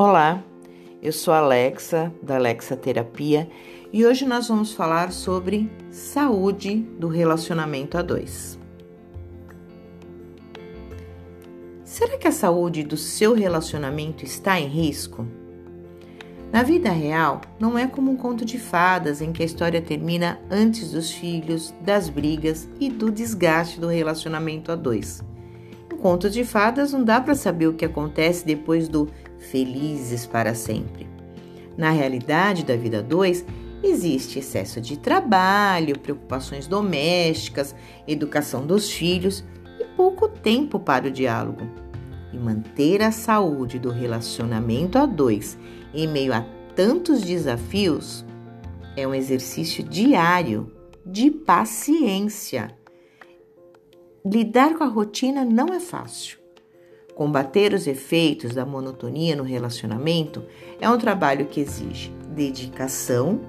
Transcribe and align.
Olá, 0.00 0.44
eu 1.02 1.12
sou 1.12 1.34
Alexa, 1.34 2.14
da 2.22 2.36
Alexa 2.36 2.76
Terapia, 2.76 3.50
e 3.92 4.06
hoje 4.06 4.24
nós 4.24 4.46
vamos 4.46 4.72
falar 4.72 5.10
sobre 5.10 5.68
saúde 5.90 6.76
do 7.00 7.08
relacionamento 7.08 7.98
a 7.98 8.02
dois. 8.02 8.56
Será 11.82 12.16
que 12.16 12.28
a 12.28 12.32
saúde 12.32 12.84
do 12.84 12.96
seu 12.96 13.34
relacionamento 13.34 14.24
está 14.24 14.60
em 14.60 14.68
risco? 14.68 15.26
Na 16.52 16.62
vida 16.62 16.92
real, 16.92 17.40
não 17.58 17.76
é 17.76 17.88
como 17.88 18.12
um 18.12 18.16
conto 18.16 18.44
de 18.44 18.56
fadas 18.56 19.20
em 19.20 19.32
que 19.32 19.42
a 19.42 19.46
história 19.46 19.82
termina 19.82 20.38
antes 20.48 20.92
dos 20.92 21.10
filhos, 21.10 21.74
das 21.80 22.08
brigas 22.08 22.68
e 22.78 22.88
do 22.88 23.10
desgaste 23.10 23.80
do 23.80 23.88
relacionamento 23.88 24.70
a 24.70 24.76
dois. 24.76 25.24
Em 25.92 25.96
contos 25.96 26.32
de 26.32 26.44
fadas 26.44 26.92
não 26.92 27.02
dá 27.02 27.20
para 27.20 27.34
saber 27.34 27.66
o 27.66 27.74
que 27.74 27.84
acontece 27.84 28.46
depois 28.46 28.88
do 28.88 29.08
felizes 29.50 30.26
para 30.26 30.54
sempre. 30.54 31.08
Na 31.76 31.90
realidade 31.90 32.64
da 32.64 32.76
vida 32.76 33.02
2, 33.02 33.44
existe 33.82 34.38
excesso 34.38 34.80
de 34.80 34.98
trabalho, 34.98 35.98
preocupações 35.98 36.66
domésticas, 36.66 37.74
educação 38.06 38.66
dos 38.66 38.90
filhos 38.90 39.44
e 39.78 39.84
pouco 39.96 40.28
tempo 40.28 40.80
para 40.80 41.06
o 41.06 41.10
diálogo. 41.10 41.68
E 42.32 42.36
manter 42.36 43.02
a 43.02 43.10
saúde 43.10 43.78
do 43.78 43.90
relacionamento 43.90 44.98
a 44.98 45.06
dois 45.06 45.58
em 45.94 46.06
meio 46.06 46.34
a 46.34 46.44
tantos 46.74 47.22
desafios 47.22 48.24
é 48.96 49.06
um 49.06 49.14
exercício 49.14 49.82
diário 49.82 50.72
de 51.06 51.30
paciência. 51.30 52.76
Lidar 54.24 54.74
com 54.74 54.84
a 54.84 54.88
rotina 54.88 55.44
não 55.44 55.68
é 55.72 55.80
fácil. 55.80 56.38
Combater 57.18 57.74
os 57.74 57.88
efeitos 57.88 58.54
da 58.54 58.64
monotonia 58.64 59.34
no 59.34 59.42
relacionamento 59.42 60.44
é 60.80 60.88
um 60.88 60.96
trabalho 60.96 61.46
que 61.46 61.58
exige 61.58 62.12
dedicação 62.28 63.40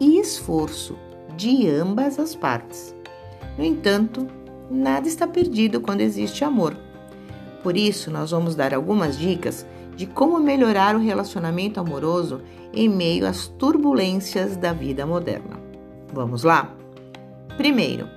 e 0.00 0.18
esforço 0.18 0.96
de 1.36 1.68
ambas 1.68 2.18
as 2.18 2.34
partes. 2.34 2.96
No 3.58 3.62
entanto, 3.62 4.26
nada 4.70 5.06
está 5.06 5.26
perdido 5.26 5.78
quando 5.78 6.00
existe 6.00 6.42
amor. 6.42 6.74
Por 7.62 7.76
isso, 7.76 8.10
nós 8.10 8.30
vamos 8.30 8.54
dar 8.54 8.72
algumas 8.72 9.18
dicas 9.18 9.66
de 9.94 10.06
como 10.06 10.40
melhorar 10.40 10.96
o 10.96 10.98
relacionamento 10.98 11.78
amoroso 11.78 12.40
em 12.72 12.88
meio 12.88 13.26
às 13.26 13.46
turbulências 13.46 14.56
da 14.56 14.72
vida 14.72 15.04
moderna. 15.04 15.60
Vamos 16.14 16.44
lá? 16.44 16.74
Primeiro, 17.58 18.08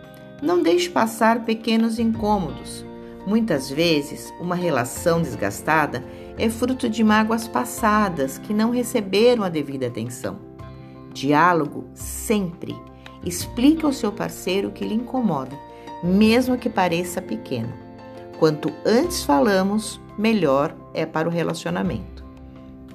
não 0.42 0.64
deixe 0.64 0.90
passar 0.90 1.44
pequenos 1.44 2.00
incômodos 2.00 2.90
Muitas 3.26 3.70
vezes, 3.70 4.34
uma 4.40 4.56
relação 4.56 5.22
desgastada 5.22 6.04
é 6.38 6.50
fruto 6.50 6.90
de 6.90 7.04
mágoas 7.04 7.48
passadas 7.48 8.38
que 8.38 8.54
não 8.54 8.72
receberam 8.72 9.44
a 9.44 9.50
devida 9.50 9.88
atenção. 9.88 10.40
Diálogo 11.14 11.86
sempre. 11.94 12.76
Explique 13.24 13.86
ao 13.86 13.94
seu 13.94 14.12
parceiro 14.12 14.70
o 14.70 14.72
que 14.72 14.84
lhe 14.84 14.96
incomoda, 14.96 15.56
mesmo 16.04 16.58
que 16.58 16.70
pareça 16.70 17.22
pequeno. 17.22 17.72
Quanto 18.40 18.74
antes 18.84 19.24
falamos, 19.24 20.02
melhor 20.18 20.76
é 20.94 21.06
para 21.06 21.30
o 21.30 21.32
relacionamento. 21.32 22.26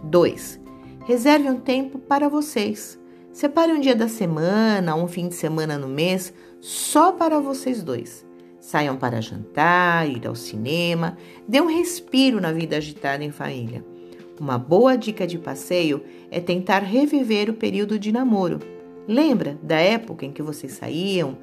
2. 0.03 0.61
Reserve 1.05 1.49
um 1.49 1.61
tempo 1.61 2.01
para 2.01 2.29
vocês. 2.29 2.99
Separe 3.33 3.73
um 3.73 3.81
dia 3.81 3.95
da 3.95 4.09
semana, 4.09 4.97
um 4.97 5.07
fim 5.07 5.29
de 5.29 5.37
semana 5.37 5.79
no 5.79 5.87
mês, 5.87 6.35
só 6.61 7.13
para 7.13 7.39
vocês 7.39 7.81
dois. 7.81 8.26
Saiam 8.67 8.97
para 8.97 9.23
jantar, 9.23 10.11
ir 10.11 10.27
ao 10.27 10.35
cinema, 10.35 11.17
dê 11.47 11.61
um 11.61 11.69
respiro 11.69 12.41
na 12.41 12.51
vida 12.51 12.77
agitada 12.77 13.23
em 13.23 13.31
família. 13.31 13.85
Uma 14.41 14.59
boa 14.59 14.99
dica 14.99 15.25
de 15.25 15.39
passeio 15.39 16.03
é 16.33 16.41
tentar 16.41 16.81
reviver 16.81 17.49
o 17.49 17.55
período 17.55 17.97
de 17.97 18.11
namoro. 18.11 18.59
Lembra 19.07 19.57
da 19.63 19.77
época 19.77 20.27
em 20.27 20.33
que 20.33 20.43
vocês 20.43 20.73
saíam, 20.73 21.39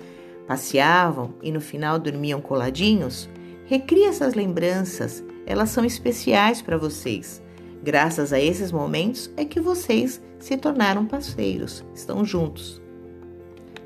passeavam 0.46 1.34
e 1.42 1.50
no 1.50 1.62
final 1.62 1.98
dormiam 1.98 2.42
coladinhos? 2.42 3.30
Recrie 3.68 4.04
essas 4.04 4.34
lembranças, 4.34 5.24
elas 5.46 5.70
são 5.70 5.86
especiais 5.86 6.62
para 6.62 6.78
vocês. 6.78 7.42
Graças 7.82 8.34
a 8.34 8.40
esses 8.42 8.70
momentos 8.70 9.32
é 9.38 9.46
que 9.46 9.62
vocês 9.62 10.22
se 10.40 10.58
tornaram 10.58 11.06
parceiros, 11.06 11.86
estão 11.96 12.26
juntos. 12.26 12.82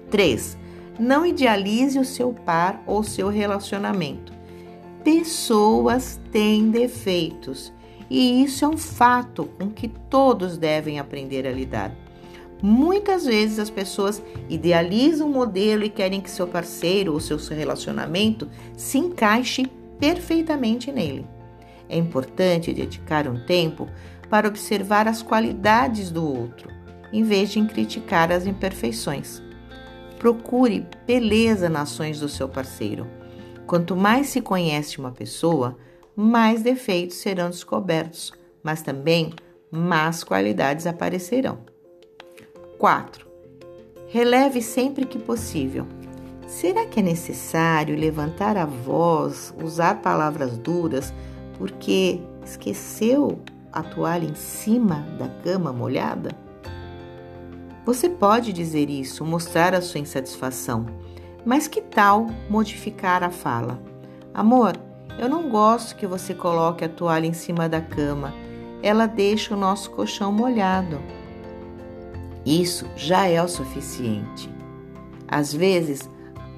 3. 0.09 0.57
Não 0.99 1.25
idealize 1.25 1.99
o 1.99 2.05
seu 2.05 2.33
par 2.33 2.81
ou 2.85 3.03
seu 3.03 3.29
relacionamento. 3.29 4.33
Pessoas 5.03 6.19
têm 6.31 6.69
defeitos 6.69 7.71
e 8.09 8.43
isso 8.43 8.65
é 8.65 8.67
um 8.67 8.77
fato 8.77 9.45
com 9.57 9.69
que 9.69 9.87
todos 9.87 10.57
devem 10.57 10.99
aprender 10.99 11.45
a 11.45 11.51
lidar. 11.51 11.93
Muitas 12.61 13.25
vezes 13.25 13.59
as 13.59 13.69
pessoas 13.69 14.21
idealizam 14.49 15.27
um 15.29 15.31
modelo 15.31 15.83
e 15.83 15.89
querem 15.89 16.19
que 16.19 16.31
seu 16.31 16.47
parceiro 16.47 17.13
ou 17.13 17.19
seu 17.19 17.37
relacionamento 17.37 18.49
se 18.75 18.97
encaixe 18.97 19.67
perfeitamente 19.99 20.91
nele. 20.91 21.25
É 21.87 21.97
importante 21.97 22.73
dedicar 22.73 23.27
um 23.27 23.45
tempo 23.45 23.87
para 24.29 24.47
observar 24.47 25.07
as 25.07 25.21
qualidades 25.21 26.09
do 26.11 26.25
outro, 26.25 26.69
em 27.13 27.23
vez 27.23 27.51
de 27.51 27.63
criticar 27.65 28.31
as 28.31 28.45
imperfeições. 28.45 29.46
Procure 30.19 30.85
beleza 31.05 31.69
nas 31.69 31.91
ações 31.91 32.19
do 32.19 32.27
seu 32.27 32.49
parceiro. 32.49 33.07
Quanto 33.65 33.95
mais 33.95 34.27
se 34.27 34.41
conhece 34.41 34.97
uma 34.97 35.11
pessoa, 35.11 35.77
mais 36.15 36.61
defeitos 36.61 37.17
serão 37.17 37.49
descobertos, 37.49 38.33
mas 38.63 38.81
também 38.81 39.33
más 39.69 40.23
qualidades 40.23 40.87
aparecerão. 40.87 41.59
4. 42.77 43.27
Releve 44.07 44.61
sempre 44.61 45.05
que 45.05 45.19
possível. 45.19 45.85
Será 46.47 46.85
que 46.85 47.01
é 47.01 47.03
necessário 47.03 47.97
levantar 47.97 48.55
a 48.55 48.65
voz, 48.65 49.53
usar 49.61 50.01
palavras 50.01 50.57
duras, 50.57 51.13
porque 51.57 52.21
esqueceu 52.43 53.39
a 53.71 53.83
toalha 53.83 54.25
em 54.25 54.35
cima 54.35 55.05
da 55.19 55.27
cama 55.27 55.73
molhada? 55.73 56.46
Você 57.87 58.09
pode 58.09 58.51
dizer 58.51 58.89
isso, 58.89 59.23
mostrar 59.23 59.73
a 59.73 59.81
sua 59.81 60.01
insatisfação, 60.01 60.85
mas 61.45 61.69
que 61.69 61.79
tal 61.79 62.27
modificar 62.49 63.23
a 63.23 63.29
fala? 63.29 63.81
Amor, 64.33 64.73
eu 65.17 65.29
não 65.29 65.49
gosto 65.49 65.95
que 65.95 66.05
você 66.05 66.33
coloque 66.33 66.83
a 66.83 66.89
toalha 66.89 67.27
em 67.27 67.31
cima 67.31 67.69
da 67.69 67.79
cama, 67.79 68.33
ela 68.83 69.05
deixa 69.05 69.55
o 69.55 69.57
nosso 69.57 69.89
colchão 69.91 70.33
molhado. 70.33 70.99
Isso 72.45 72.85
já 72.97 73.25
é 73.25 73.41
o 73.41 73.47
suficiente. 73.47 74.49
Às 75.25 75.53
vezes, 75.53 76.09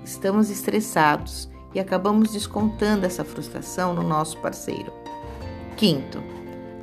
estamos 0.04 0.50
estressados 0.50 1.48
e 1.76 1.80
acabamos 1.80 2.32
descontando 2.32 3.06
essa 3.06 3.24
frustração 3.24 3.94
no 3.94 4.02
nosso 4.02 4.36
parceiro. 4.40 4.92
Quinto, 5.78 6.24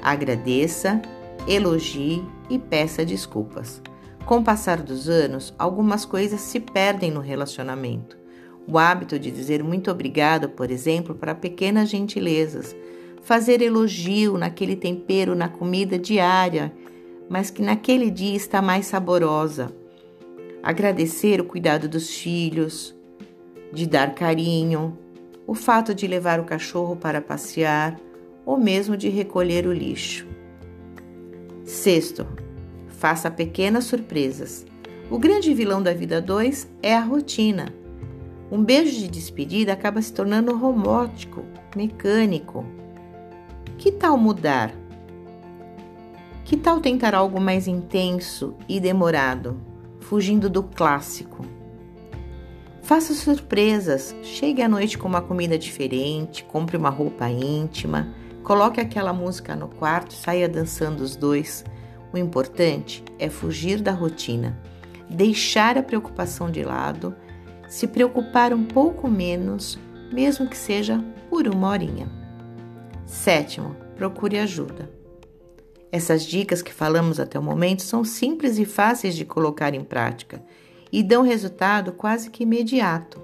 agradeça, 0.00 1.02
elogie 1.48 2.24
e 2.48 2.60
peça 2.60 3.04
desculpas. 3.04 3.82
Com 4.26 4.38
o 4.38 4.42
passar 4.42 4.82
dos 4.82 5.08
anos, 5.08 5.54
algumas 5.56 6.04
coisas 6.04 6.40
se 6.40 6.58
perdem 6.58 7.12
no 7.12 7.20
relacionamento. 7.20 8.18
O 8.66 8.76
hábito 8.76 9.20
de 9.20 9.30
dizer 9.30 9.62
muito 9.62 9.88
obrigado, 9.88 10.48
por 10.48 10.68
exemplo, 10.68 11.14
para 11.14 11.32
pequenas 11.32 11.88
gentilezas, 11.88 12.74
fazer 13.22 13.62
elogio 13.62 14.36
naquele 14.36 14.74
tempero 14.74 15.36
na 15.36 15.48
comida 15.48 15.96
diária, 15.96 16.72
mas 17.30 17.50
que 17.50 17.62
naquele 17.62 18.10
dia 18.10 18.36
está 18.36 18.60
mais 18.60 18.86
saborosa. 18.86 19.72
Agradecer 20.60 21.40
o 21.40 21.44
cuidado 21.44 21.88
dos 21.88 22.10
filhos, 22.10 22.96
de 23.72 23.86
dar 23.86 24.12
carinho, 24.12 24.98
o 25.46 25.54
fato 25.54 25.94
de 25.94 26.08
levar 26.08 26.40
o 26.40 26.44
cachorro 26.44 26.96
para 26.96 27.20
passear 27.20 27.96
ou 28.44 28.58
mesmo 28.58 28.96
de 28.96 29.08
recolher 29.08 29.68
o 29.68 29.72
lixo. 29.72 30.26
Sexto, 31.64 32.26
Faça 33.06 33.30
pequenas 33.30 33.84
surpresas. 33.84 34.66
O 35.08 35.16
grande 35.16 35.54
vilão 35.54 35.80
da 35.80 35.94
vida 35.94 36.20
2 36.20 36.68
é 36.82 36.92
a 36.92 37.00
rotina. 37.00 37.72
Um 38.50 38.64
beijo 38.64 38.98
de 38.98 39.06
despedida 39.06 39.72
acaba 39.72 40.02
se 40.02 40.12
tornando 40.12 40.56
robótico, 40.56 41.44
mecânico. 41.76 42.66
Que 43.78 43.92
tal 43.92 44.18
mudar? 44.18 44.74
Que 46.44 46.56
tal 46.56 46.80
tentar 46.80 47.14
algo 47.14 47.40
mais 47.40 47.68
intenso 47.68 48.56
e 48.68 48.80
demorado, 48.80 49.56
fugindo 50.00 50.50
do 50.50 50.64
clássico? 50.64 51.46
Faça 52.82 53.14
surpresas, 53.14 54.16
chegue 54.24 54.62
à 54.62 54.68
noite 54.68 54.98
com 54.98 55.06
uma 55.06 55.22
comida 55.22 55.56
diferente, 55.56 56.42
compre 56.42 56.76
uma 56.76 56.90
roupa 56.90 57.28
íntima, 57.28 58.12
coloque 58.42 58.80
aquela 58.80 59.12
música 59.12 59.54
no 59.54 59.68
quarto, 59.68 60.12
saia 60.12 60.48
dançando 60.48 61.04
os 61.04 61.14
dois. 61.14 61.64
O 62.12 62.18
importante 62.18 63.04
é 63.18 63.28
fugir 63.28 63.80
da 63.80 63.92
rotina, 63.92 64.58
deixar 65.08 65.76
a 65.76 65.82
preocupação 65.82 66.50
de 66.50 66.62
lado, 66.62 67.14
se 67.68 67.86
preocupar 67.86 68.52
um 68.52 68.64
pouco 68.64 69.08
menos, 69.08 69.78
mesmo 70.12 70.48
que 70.48 70.56
seja 70.56 71.02
por 71.28 71.48
uma 71.48 71.68
horinha. 71.68 72.08
Sétimo, 73.04 73.76
procure 73.96 74.38
ajuda. 74.38 74.90
Essas 75.90 76.24
dicas 76.24 76.62
que 76.62 76.72
falamos 76.72 77.18
até 77.20 77.38
o 77.38 77.42
momento 77.42 77.82
são 77.82 78.04
simples 78.04 78.58
e 78.58 78.64
fáceis 78.64 79.14
de 79.14 79.24
colocar 79.24 79.74
em 79.74 79.84
prática 79.84 80.42
e 80.92 81.02
dão 81.02 81.22
resultado 81.22 81.92
quase 81.92 82.30
que 82.30 82.42
imediato. 82.42 83.20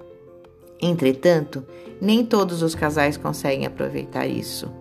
Entretanto, 0.81 1.65
nem 2.01 2.25
todos 2.25 2.61
os 2.61 2.75
casais 2.75 3.15
conseguem 3.15 3.65
aproveitar 3.65 4.27
isso. 4.27 4.71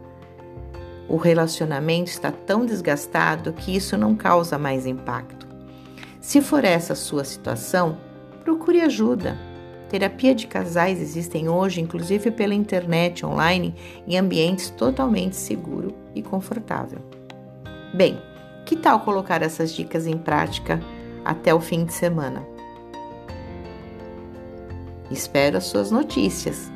O 1.13 1.19
relacionamento 1.19 2.11
está 2.11 2.33
tão 2.33 2.65
desgastado 2.65 3.53
que 3.53 3.77
isso 3.77 3.99
não 3.99 4.17
causa 4.17 4.57
mais 4.57 4.87
impacto. 4.87 5.47
Se 6.23 6.41
for 6.41 6.65
essa 6.65 6.95
a 6.95 6.97
sua 6.97 7.23
situação, 7.23 7.99
procure 8.43 8.81
ajuda. 8.81 9.37
Terapia 9.91 10.35
de 10.35 10.47
casais 10.47 11.03
existem 11.03 11.51
hoje, 11.51 11.83
inclusive 11.83 12.31
pela 12.31 12.55
internet 12.55 13.27
online, 13.27 13.75
em 14.09 14.17
ambientes 14.17 14.71
totalmente 14.71 15.37
seguro 15.37 15.95
e 16.15 16.23
confortável. 16.23 17.01
Bem, 17.93 18.19
que 18.65 18.75
tal 18.75 19.01
colocar 19.01 19.43
essas 19.43 19.71
dicas 19.75 20.07
em 20.07 20.17
prática 20.17 20.81
até 21.23 21.53
o 21.53 21.61
fim 21.61 21.85
de 21.85 21.93
semana? 21.93 22.43
Espero 25.11 25.59
as 25.59 25.65
suas 25.65 25.91
notícias. 25.91 26.72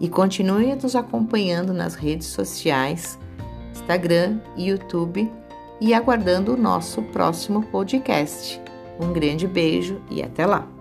E 0.00 0.08
continue 0.08 0.74
nos 0.74 0.94
acompanhando 0.94 1.72
nas 1.72 1.94
redes 1.94 2.28
sociais, 2.28 3.18
Instagram 3.72 4.40
e 4.56 4.68
YouTube 4.68 5.30
e 5.80 5.94
aguardando 5.94 6.54
o 6.54 6.56
nosso 6.56 7.02
próximo 7.02 7.62
podcast. 7.64 8.60
Um 9.00 9.12
grande 9.12 9.46
beijo 9.46 10.00
e 10.10 10.22
até 10.22 10.46
lá! 10.46 10.77